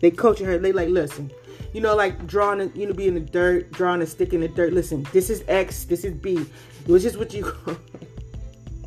[0.00, 0.58] They coaching her.
[0.58, 1.30] They like, listen,
[1.72, 4.40] you know, like drawing, a, you know, be in the dirt, drawing a stick in
[4.40, 4.72] the dirt.
[4.72, 6.46] Listen, this is X, this is B.
[6.86, 7.52] Was just what you.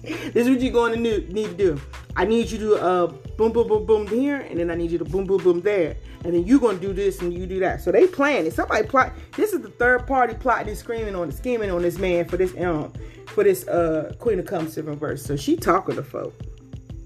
[0.08, 1.82] this is what you're going to need, to do.
[2.16, 4.98] I need you to uh, boom, boom, boom, boom here, and then I need you
[4.98, 7.82] to boom, boom, boom there and then you're gonna do this and you do that.
[7.82, 8.52] So they planning.
[8.52, 9.14] Somebody plot.
[9.36, 12.54] This is the third party plotting and screaming on scheming on this man for this
[12.60, 12.92] um
[13.28, 15.24] for this uh Queen of Cups in reverse.
[15.24, 16.34] So she talking to folk.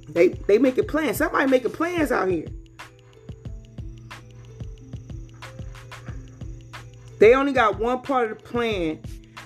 [0.10, 1.18] They they making plans.
[1.18, 2.48] Somebody making plans out here.
[7.20, 9.00] They only got one part of the plan,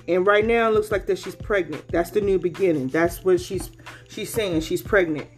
[0.08, 1.86] and right now it looks like that she's pregnant.
[1.88, 2.88] That's the new beginning.
[2.88, 3.70] That's what she's
[4.08, 4.60] she's saying.
[4.60, 5.28] She's pregnant.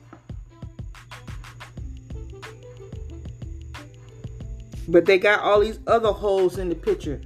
[4.88, 7.20] But they got all these other holes in the picture.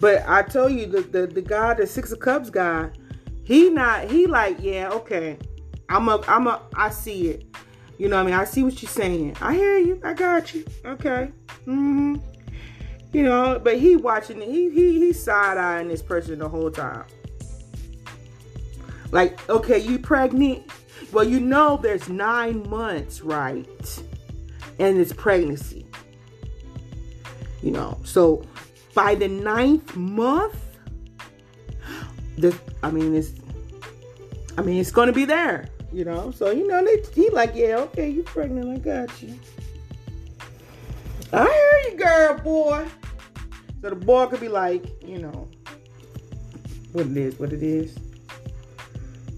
[0.00, 2.90] But I tell you, the, the, the guy, the Six of Cups guy,
[3.42, 5.38] he not, he like, yeah, okay.
[5.88, 7.46] I'm a, I'm a, I see it.
[7.96, 8.34] You know what I mean?
[8.34, 9.36] I see what you're saying.
[9.40, 10.00] I hear you.
[10.04, 10.64] I got you.
[10.84, 11.30] Okay.
[11.66, 12.16] Mm-hmm.
[13.14, 14.48] You know, but he watching it.
[14.48, 17.04] He, he, he side-eyeing this person the whole time.
[19.12, 20.64] Like, okay, you pregnant?
[21.12, 24.02] Well, you know there's nine months, right?
[24.80, 25.86] And it's pregnancy.
[27.62, 28.44] You know, so
[28.94, 30.56] by the ninth month,
[32.36, 33.30] the I mean it's
[34.58, 36.32] I mean it's gonna be there, you know.
[36.32, 39.38] So you know they he like, yeah, okay, you pregnant, I got you.
[41.32, 42.86] I hear you, girl, boy.
[43.84, 45.46] So the boy could be like, you know,
[46.92, 47.94] what it is, what it is.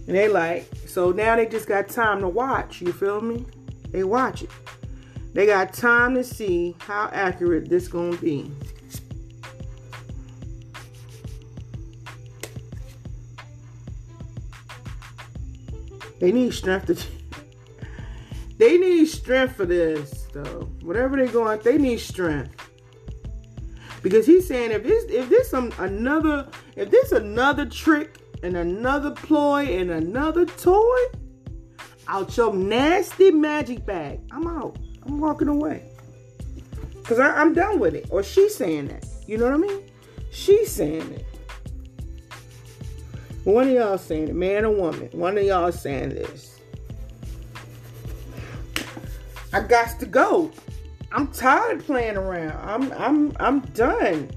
[0.07, 2.81] And they like, so now they just got time to watch.
[2.81, 3.45] You feel me?
[3.91, 4.51] They watch it.
[5.33, 8.49] They got time to see how accurate this gonna be.
[16.21, 16.95] They need strength to.
[18.59, 20.69] they need strength for this, though.
[20.83, 22.56] Whatever they going, they need strength.
[24.07, 26.47] Because he's saying if this if this some another
[26.77, 30.99] if this another trick and another ploy and another toy
[32.07, 34.79] out your nasty magic bag, I'm out.
[35.05, 35.91] I'm walking away.
[37.03, 38.07] Cause I, I'm done with it.
[38.11, 39.05] Or she's saying that.
[39.27, 39.83] You know what I mean?
[40.31, 41.27] She's saying it.
[43.43, 45.09] One of y'all saying it, man or woman.
[45.15, 46.61] One of y'all saying this.
[49.53, 50.53] I got to go.
[51.17, 52.61] I'm tired playing around.
[52.63, 54.31] I'm I'm I'm done.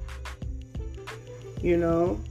[1.61, 2.21] You know.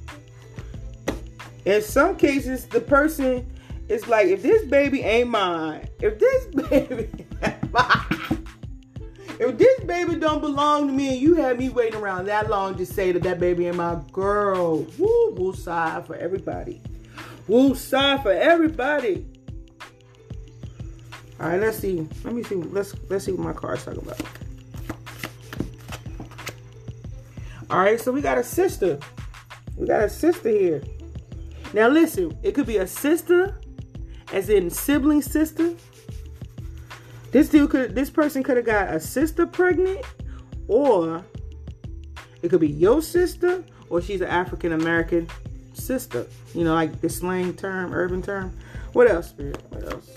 [1.67, 3.47] In some cases, the person
[3.91, 7.11] is like, if this baby ain't mine, if this baby,
[9.39, 12.75] if this baby don't belong to me, and you had me waiting around that long
[12.77, 16.81] to say that that baby ain't my girl, woo, woo, sigh for everybody,
[17.49, 19.27] woo, sigh for everybody.
[21.41, 22.07] All right, let's see.
[22.25, 22.57] Let me see.
[22.57, 24.21] Let's let's see what my card's talking about.
[27.71, 28.99] All right, so we got a sister.
[29.77, 30.83] We got a sister here.
[31.75, 33.61] Now listen, it could be a sister,
[34.33, 35.75] as in sibling sister.
[37.31, 40.05] This dude could, this person could have got a sister pregnant,
[40.67, 41.25] or
[42.43, 45.29] it could be your sister, or she's an African American
[45.75, 46.27] sister.
[46.55, 48.57] You know, like the slang term, urban term.
[48.95, 49.63] What else, Spirit?
[49.69, 50.09] What else?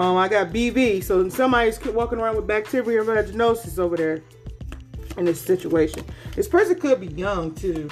[0.00, 1.04] Um, I got BV.
[1.04, 4.22] So somebody's walking around with bacterial vaginosis over there
[5.18, 6.02] in this situation.
[6.34, 7.90] This person could be young too.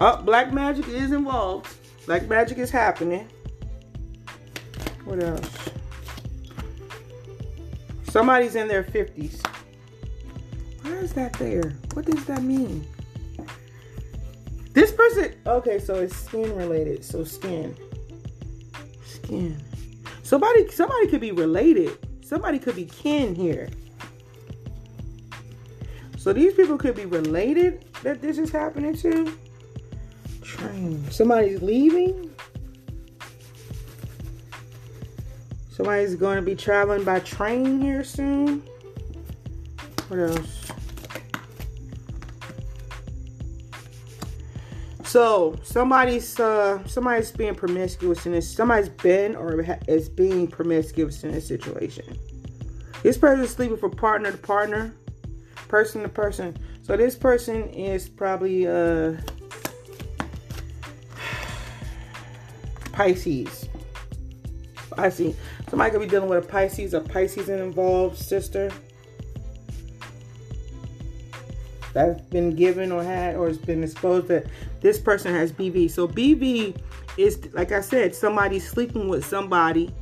[0.00, 1.68] Up, oh, black magic is involved.
[2.06, 3.28] Black magic is happening.
[5.04, 5.50] What else?
[8.04, 9.46] Somebody's in their 50s.
[10.80, 11.74] Why is that there?
[11.92, 12.86] What does that mean?
[14.72, 17.04] This person, okay, so it's skin related.
[17.04, 17.76] So skin.
[19.04, 19.62] Skin.
[20.32, 21.98] Somebody somebody could be related.
[22.24, 23.68] Somebody could be kin here.
[26.16, 29.36] So these people could be related that this is happening to.
[30.42, 31.04] Train.
[31.10, 32.30] Somebody's leaving.
[35.68, 38.62] Somebody's going to be traveling by train here soon.
[40.08, 40.72] What else?
[45.12, 48.50] So somebody's uh, somebody's being promiscuous in this.
[48.50, 52.18] Somebody's been or is being promiscuous in this situation.
[53.02, 54.94] This person is sleeping from partner to partner,
[55.68, 56.56] person to person.
[56.80, 59.16] So this person is probably uh,
[62.92, 63.68] Pisces.
[64.96, 65.36] I see.
[65.68, 68.70] Somebody could be dealing with a Pisces, a Pisces involved sister
[71.92, 74.46] that's been given or had or has been exposed that
[74.82, 75.90] this person has BV.
[75.90, 76.76] So BV
[77.16, 79.94] is like I said, somebody sleeping with somebody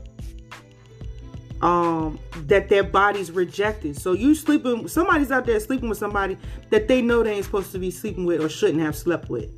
[1.63, 3.97] um that their body's rejected.
[3.97, 6.37] So you sleeping somebody's out there sleeping with somebody
[6.71, 9.51] that they know they ain't supposed to be sleeping with or shouldn't have slept with.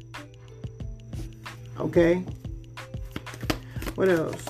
[1.78, 2.24] Okay?
[3.94, 4.44] What else?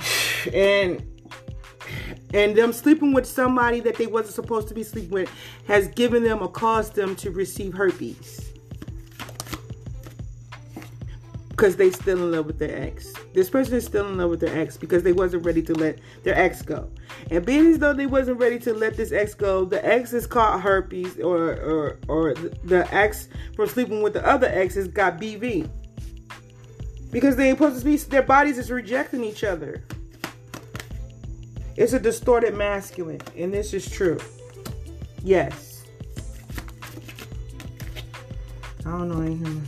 [0.54, 1.09] And
[2.32, 5.30] and them sleeping with somebody that they wasn't supposed to be sleeping with
[5.66, 8.52] has given them or caused them to receive herpes.
[11.50, 13.12] Because they still in love with their ex.
[13.34, 15.98] This person is still in love with their ex because they wasn't ready to let
[16.22, 16.88] their ex go.
[17.30, 20.26] And being as though they wasn't ready to let this ex go the ex is
[20.26, 25.68] caught herpes or or or the ex from sleeping with the other exes got bv
[27.10, 29.84] because they ain't supposed to be their bodies is rejecting each other
[31.76, 34.18] it's a distorted masculine, and this is true.
[35.22, 35.84] Yes.
[38.80, 39.66] I don't know anything.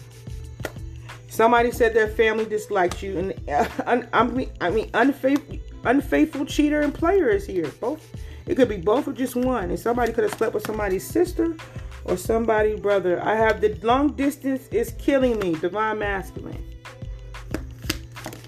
[1.29, 6.83] Somebody said their family dislikes you, and uh, I mean, I mean, unfaithful, unfaithful cheater
[6.83, 7.69] and player is here.
[7.81, 8.07] Both.
[8.47, 9.71] It could be both or just one.
[9.71, 11.57] And somebody could have slept with somebody's sister
[12.05, 13.23] or somebody's brother.
[13.23, 15.55] I have the long distance is killing me.
[15.55, 16.63] Divine masculine.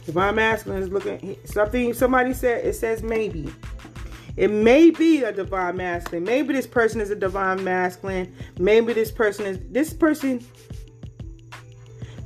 [0.07, 3.53] Divine masculine is looking something somebody said it says maybe.
[4.37, 6.25] It may be a divine masculine.
[6.25, 8.35] Maybe this person is a divine masculine.
[8.59, 10.45] Maybe this person is this person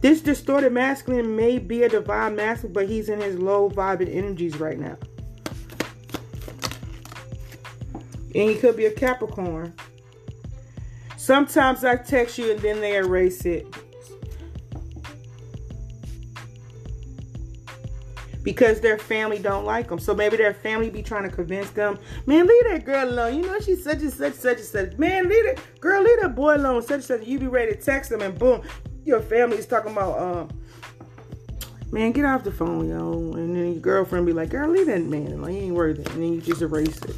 [0.00, 4.56] this distorted masculine may be a divine masculine, but he's in his low vibing energies
[4.58, 4.96] right now.
[8.34, 9.74] And he could be a Capricorn.
[11.16, 13.66] Sometimes I text you and then they erase it.
[18.48, 19.98] Because their family don't like them.
[19.98, 23.36] So maybe their family be trying to convince them, man, leave that girl alone.
[23.36, 24.96] You know she's such and such, such and such.
[24.96, 27.24] Man, leave that girl, leave that boy alone, such and such.
[27.24, 28.62] You be ready to text them, and boom,
[29.04, 30.48] your family is talking about, um,
[31.92, 33.34] man, get off the phone, yo.
[33.34, 35.42] And then your girlfriend be like, girl, leave that man.
[35.42, 36.08] Like, he ain't worth it.
[36.12, 37.16] And then you just erase it.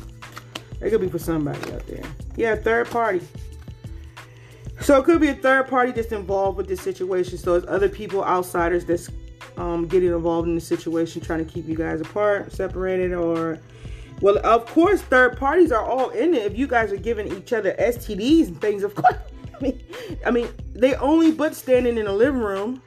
[0.81, 2.03] It could be for somebody out there.
[2.35, 3.20] Yeah, third party.
[4.81, 7.39] So it could be a third party that's involved with this situation.
[7.39, 9.11] So it's other people, outsiders, that's
[9.61, 13.61] um, getting involved in the situation, trying to keep you guys apart, separated, or
[14.23, 16.53] well, of course, third parties are all in it.
[16.53, 19.15] If you guys are giving each other STDs and things, of course.
[19.55, 19.81] I mean,
[20.27, 22.83] I mean, they only but standing in the living room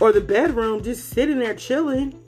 [0.00, 2.20] or the bedroom, just sitting there chilling.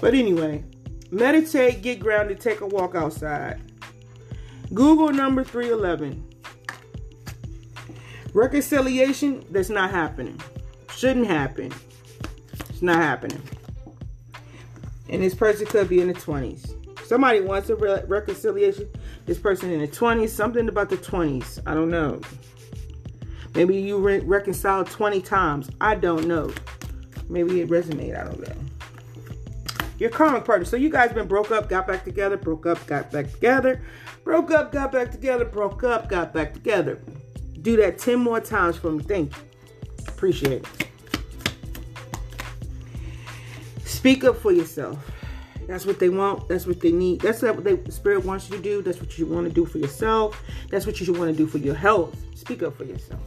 [0.00, 0.64] But anyway,
[1.10, 3.60] meditate, get grounded, take a walk outside.
[4.72, 6.31] Google number 311.
[8.34, 10.40] Reconciliation, that's not happening.
[10.96, 11.72] Shouldn't happen.
[12.70, 13.42] It's not happening.
[15.08, 16.74] And this person could be in the 20s.
[17.06, 18.88] Somebody wants a re- reconciliation.
[19.26, 21.60] This person in the 20s, something about the 20s.
[21.66, 22.22] I don't know.
[23.54, 25.68] Maybe you re- reconciled 20 times.
[25.78, 26.50] I don't know.
[27.28, 28.18] Maybe it resonated.
[28.18, 28.54] I don't know.
[29.98, 30.64] Your karmic partner.
[30.64, 33.82] So you guys been broke up, got back together, broke up, got back together,
[34.24, 36.98] broke up, got back together, broke up, got back together.
[37.62, 39.02] Do that 10 more times for me.
[39.02, 39.42] Thank you.
[40.08, 40.66] Appreciate it.
[43.84, 44.98] Speak up for yourself.
[45.68, 46.48] That's what they want.
[46.48, 47.20] That's what they need.
[47.20, 48.82] That's what the spirit wants you to do.
[48.82, 50.42] That's what you want to do for yourself.
[50.70, 52.16] That's what you should want to do for your health.
[52.34, 53.20] Speak up for yourself.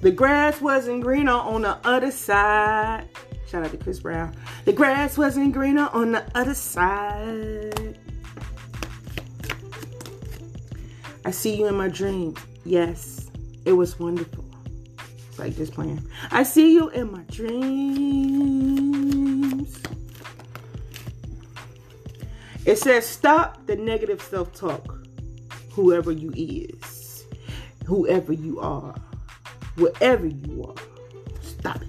[0.00, 3.08] The grass wasn't greener on the other side.
[3.46, 4.34] Shout out to Chris Brown.
[4.64, 7.98] The grass wasn't greener on the other side.
[11.24, 12.34] I see you in my dream.
[12.64, 13.30] Yes,
[13.64, 14.44] it was wonderful.
[15.28, 16.04] It's like just playing.
[16.30, 18.52] I see you in my dreams.
[22.64, 24.98] It says, stop the negative self talk,
[25.72, 27.24] whoever you is,
[27.86, 28.94] whoever you are,
[29.76, 30.74] wherever you are.
[31.40, 31.88] Stop it.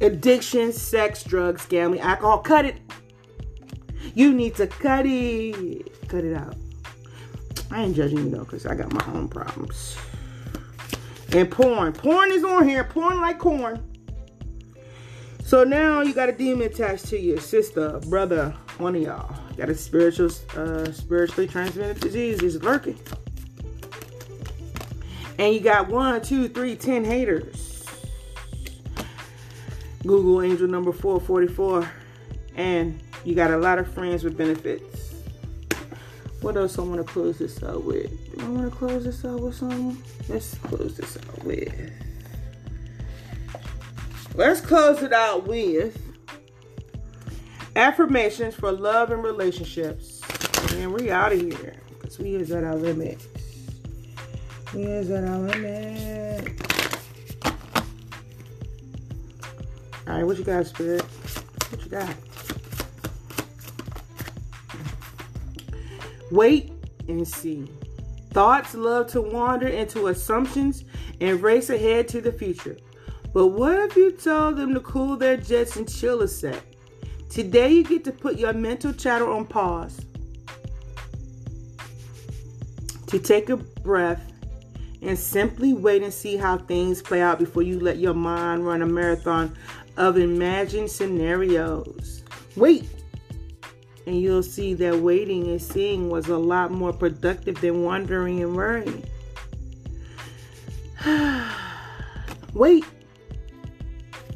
[0.00, 2.76] Addiction, sex, drugs, gambling, alcohol, cut it.
[4.16, 6.08] You need to cut it.
[6.08, 6.56] Cut it out.
[7.70, 9.94] I ain't judging you though, because I got my own problems.
[11.32, 11.92] And porn.
[11.92, 12.82] Porn is on here.
[12.84, 13.86] Porn like corn.
[15.44, 19.36] So now you got a demon attached to your sister, brother, one of y'all.
[19.54, 22.98] Got a spiritual, uh, spiritually transmitted disease is lurking.
[25.38, 27.84] And you got one, two, three, ten haters.
[30.06, 31.90] Google angel number 444.
[32.54, 35.14] And you got a lot of friends with benefits.
[36.42, 38.08] What else I want to close this out with?
[38.38, 40.00] Do I want to close this out with something?
[40.28, 41.92] Let's close this out with.
[44.36, 46.00] Let's close it out with
[47.74, 50.20] affirmations for love and relationships.
[50.74, 53.26] And we out of here because we is at our limit.
[54.72, 56.62] We is at our limit.
[60.06, 61.02] All right, what you got, Spirit?
[61.02, 62.14] What you got?
[66.30, 66.72] Wait
[67.08, 67.68] and see.
[68.30, 70.84] Thoughts love to wander into assumptions
[71.20, 72.76] and race ahead to the future.
[73.32, 76.62] But what if you told them to cool their jets and chill a sec?
[77.30, 80.00] Today you get to put your mental chatter on pause.
[83.06, 84.32] To take a breath
[85.02, 88.82] and simply wait and see how things play out before you let your mind run
[88.82, 89.56] a marathon
[89.96, 92.22] of imagined scenarios.
[92.56, 92.84] Wait
[94.06, 98.54] and you'll see that waiting and seeing was a lot more productive than wondering and
[98.54, 99.04] worrying.
[102.54, 102.84] Wait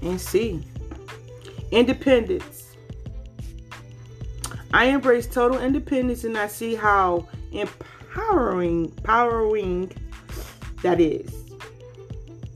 [0.03, 0.63] and see.
[1.71, 2.77] Independence.
[4.73, 9.93] I embrace total independence and I see how empowering empowering
[10.83, 11.33] that is.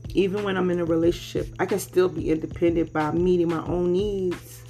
[0.09, 3.93] Even when I'm in a relationship, I can still be independent by meeting my own
[3.93, 4.64] needs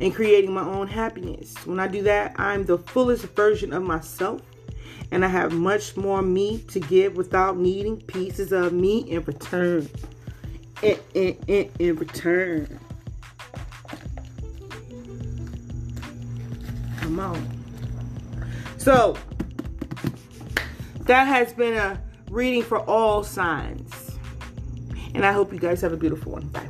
[0.00, 1.54] and creating my own happiness.
[1.64, 4.42] When I do that, I'm the fullest version of myself
[5.10, 9.88] and I have much more me to give without needing pieces of me in return.
[10.82, 12.78] In, in, in, in return.
[16.98, 17.64] Come on.
[18.76, 19.16] So,
[21.02, 24.18] that has been a reading for all signs.
[25.14, 26.48] And I hope you guys have a beautiful one.
[26.48, 26.68] Bye.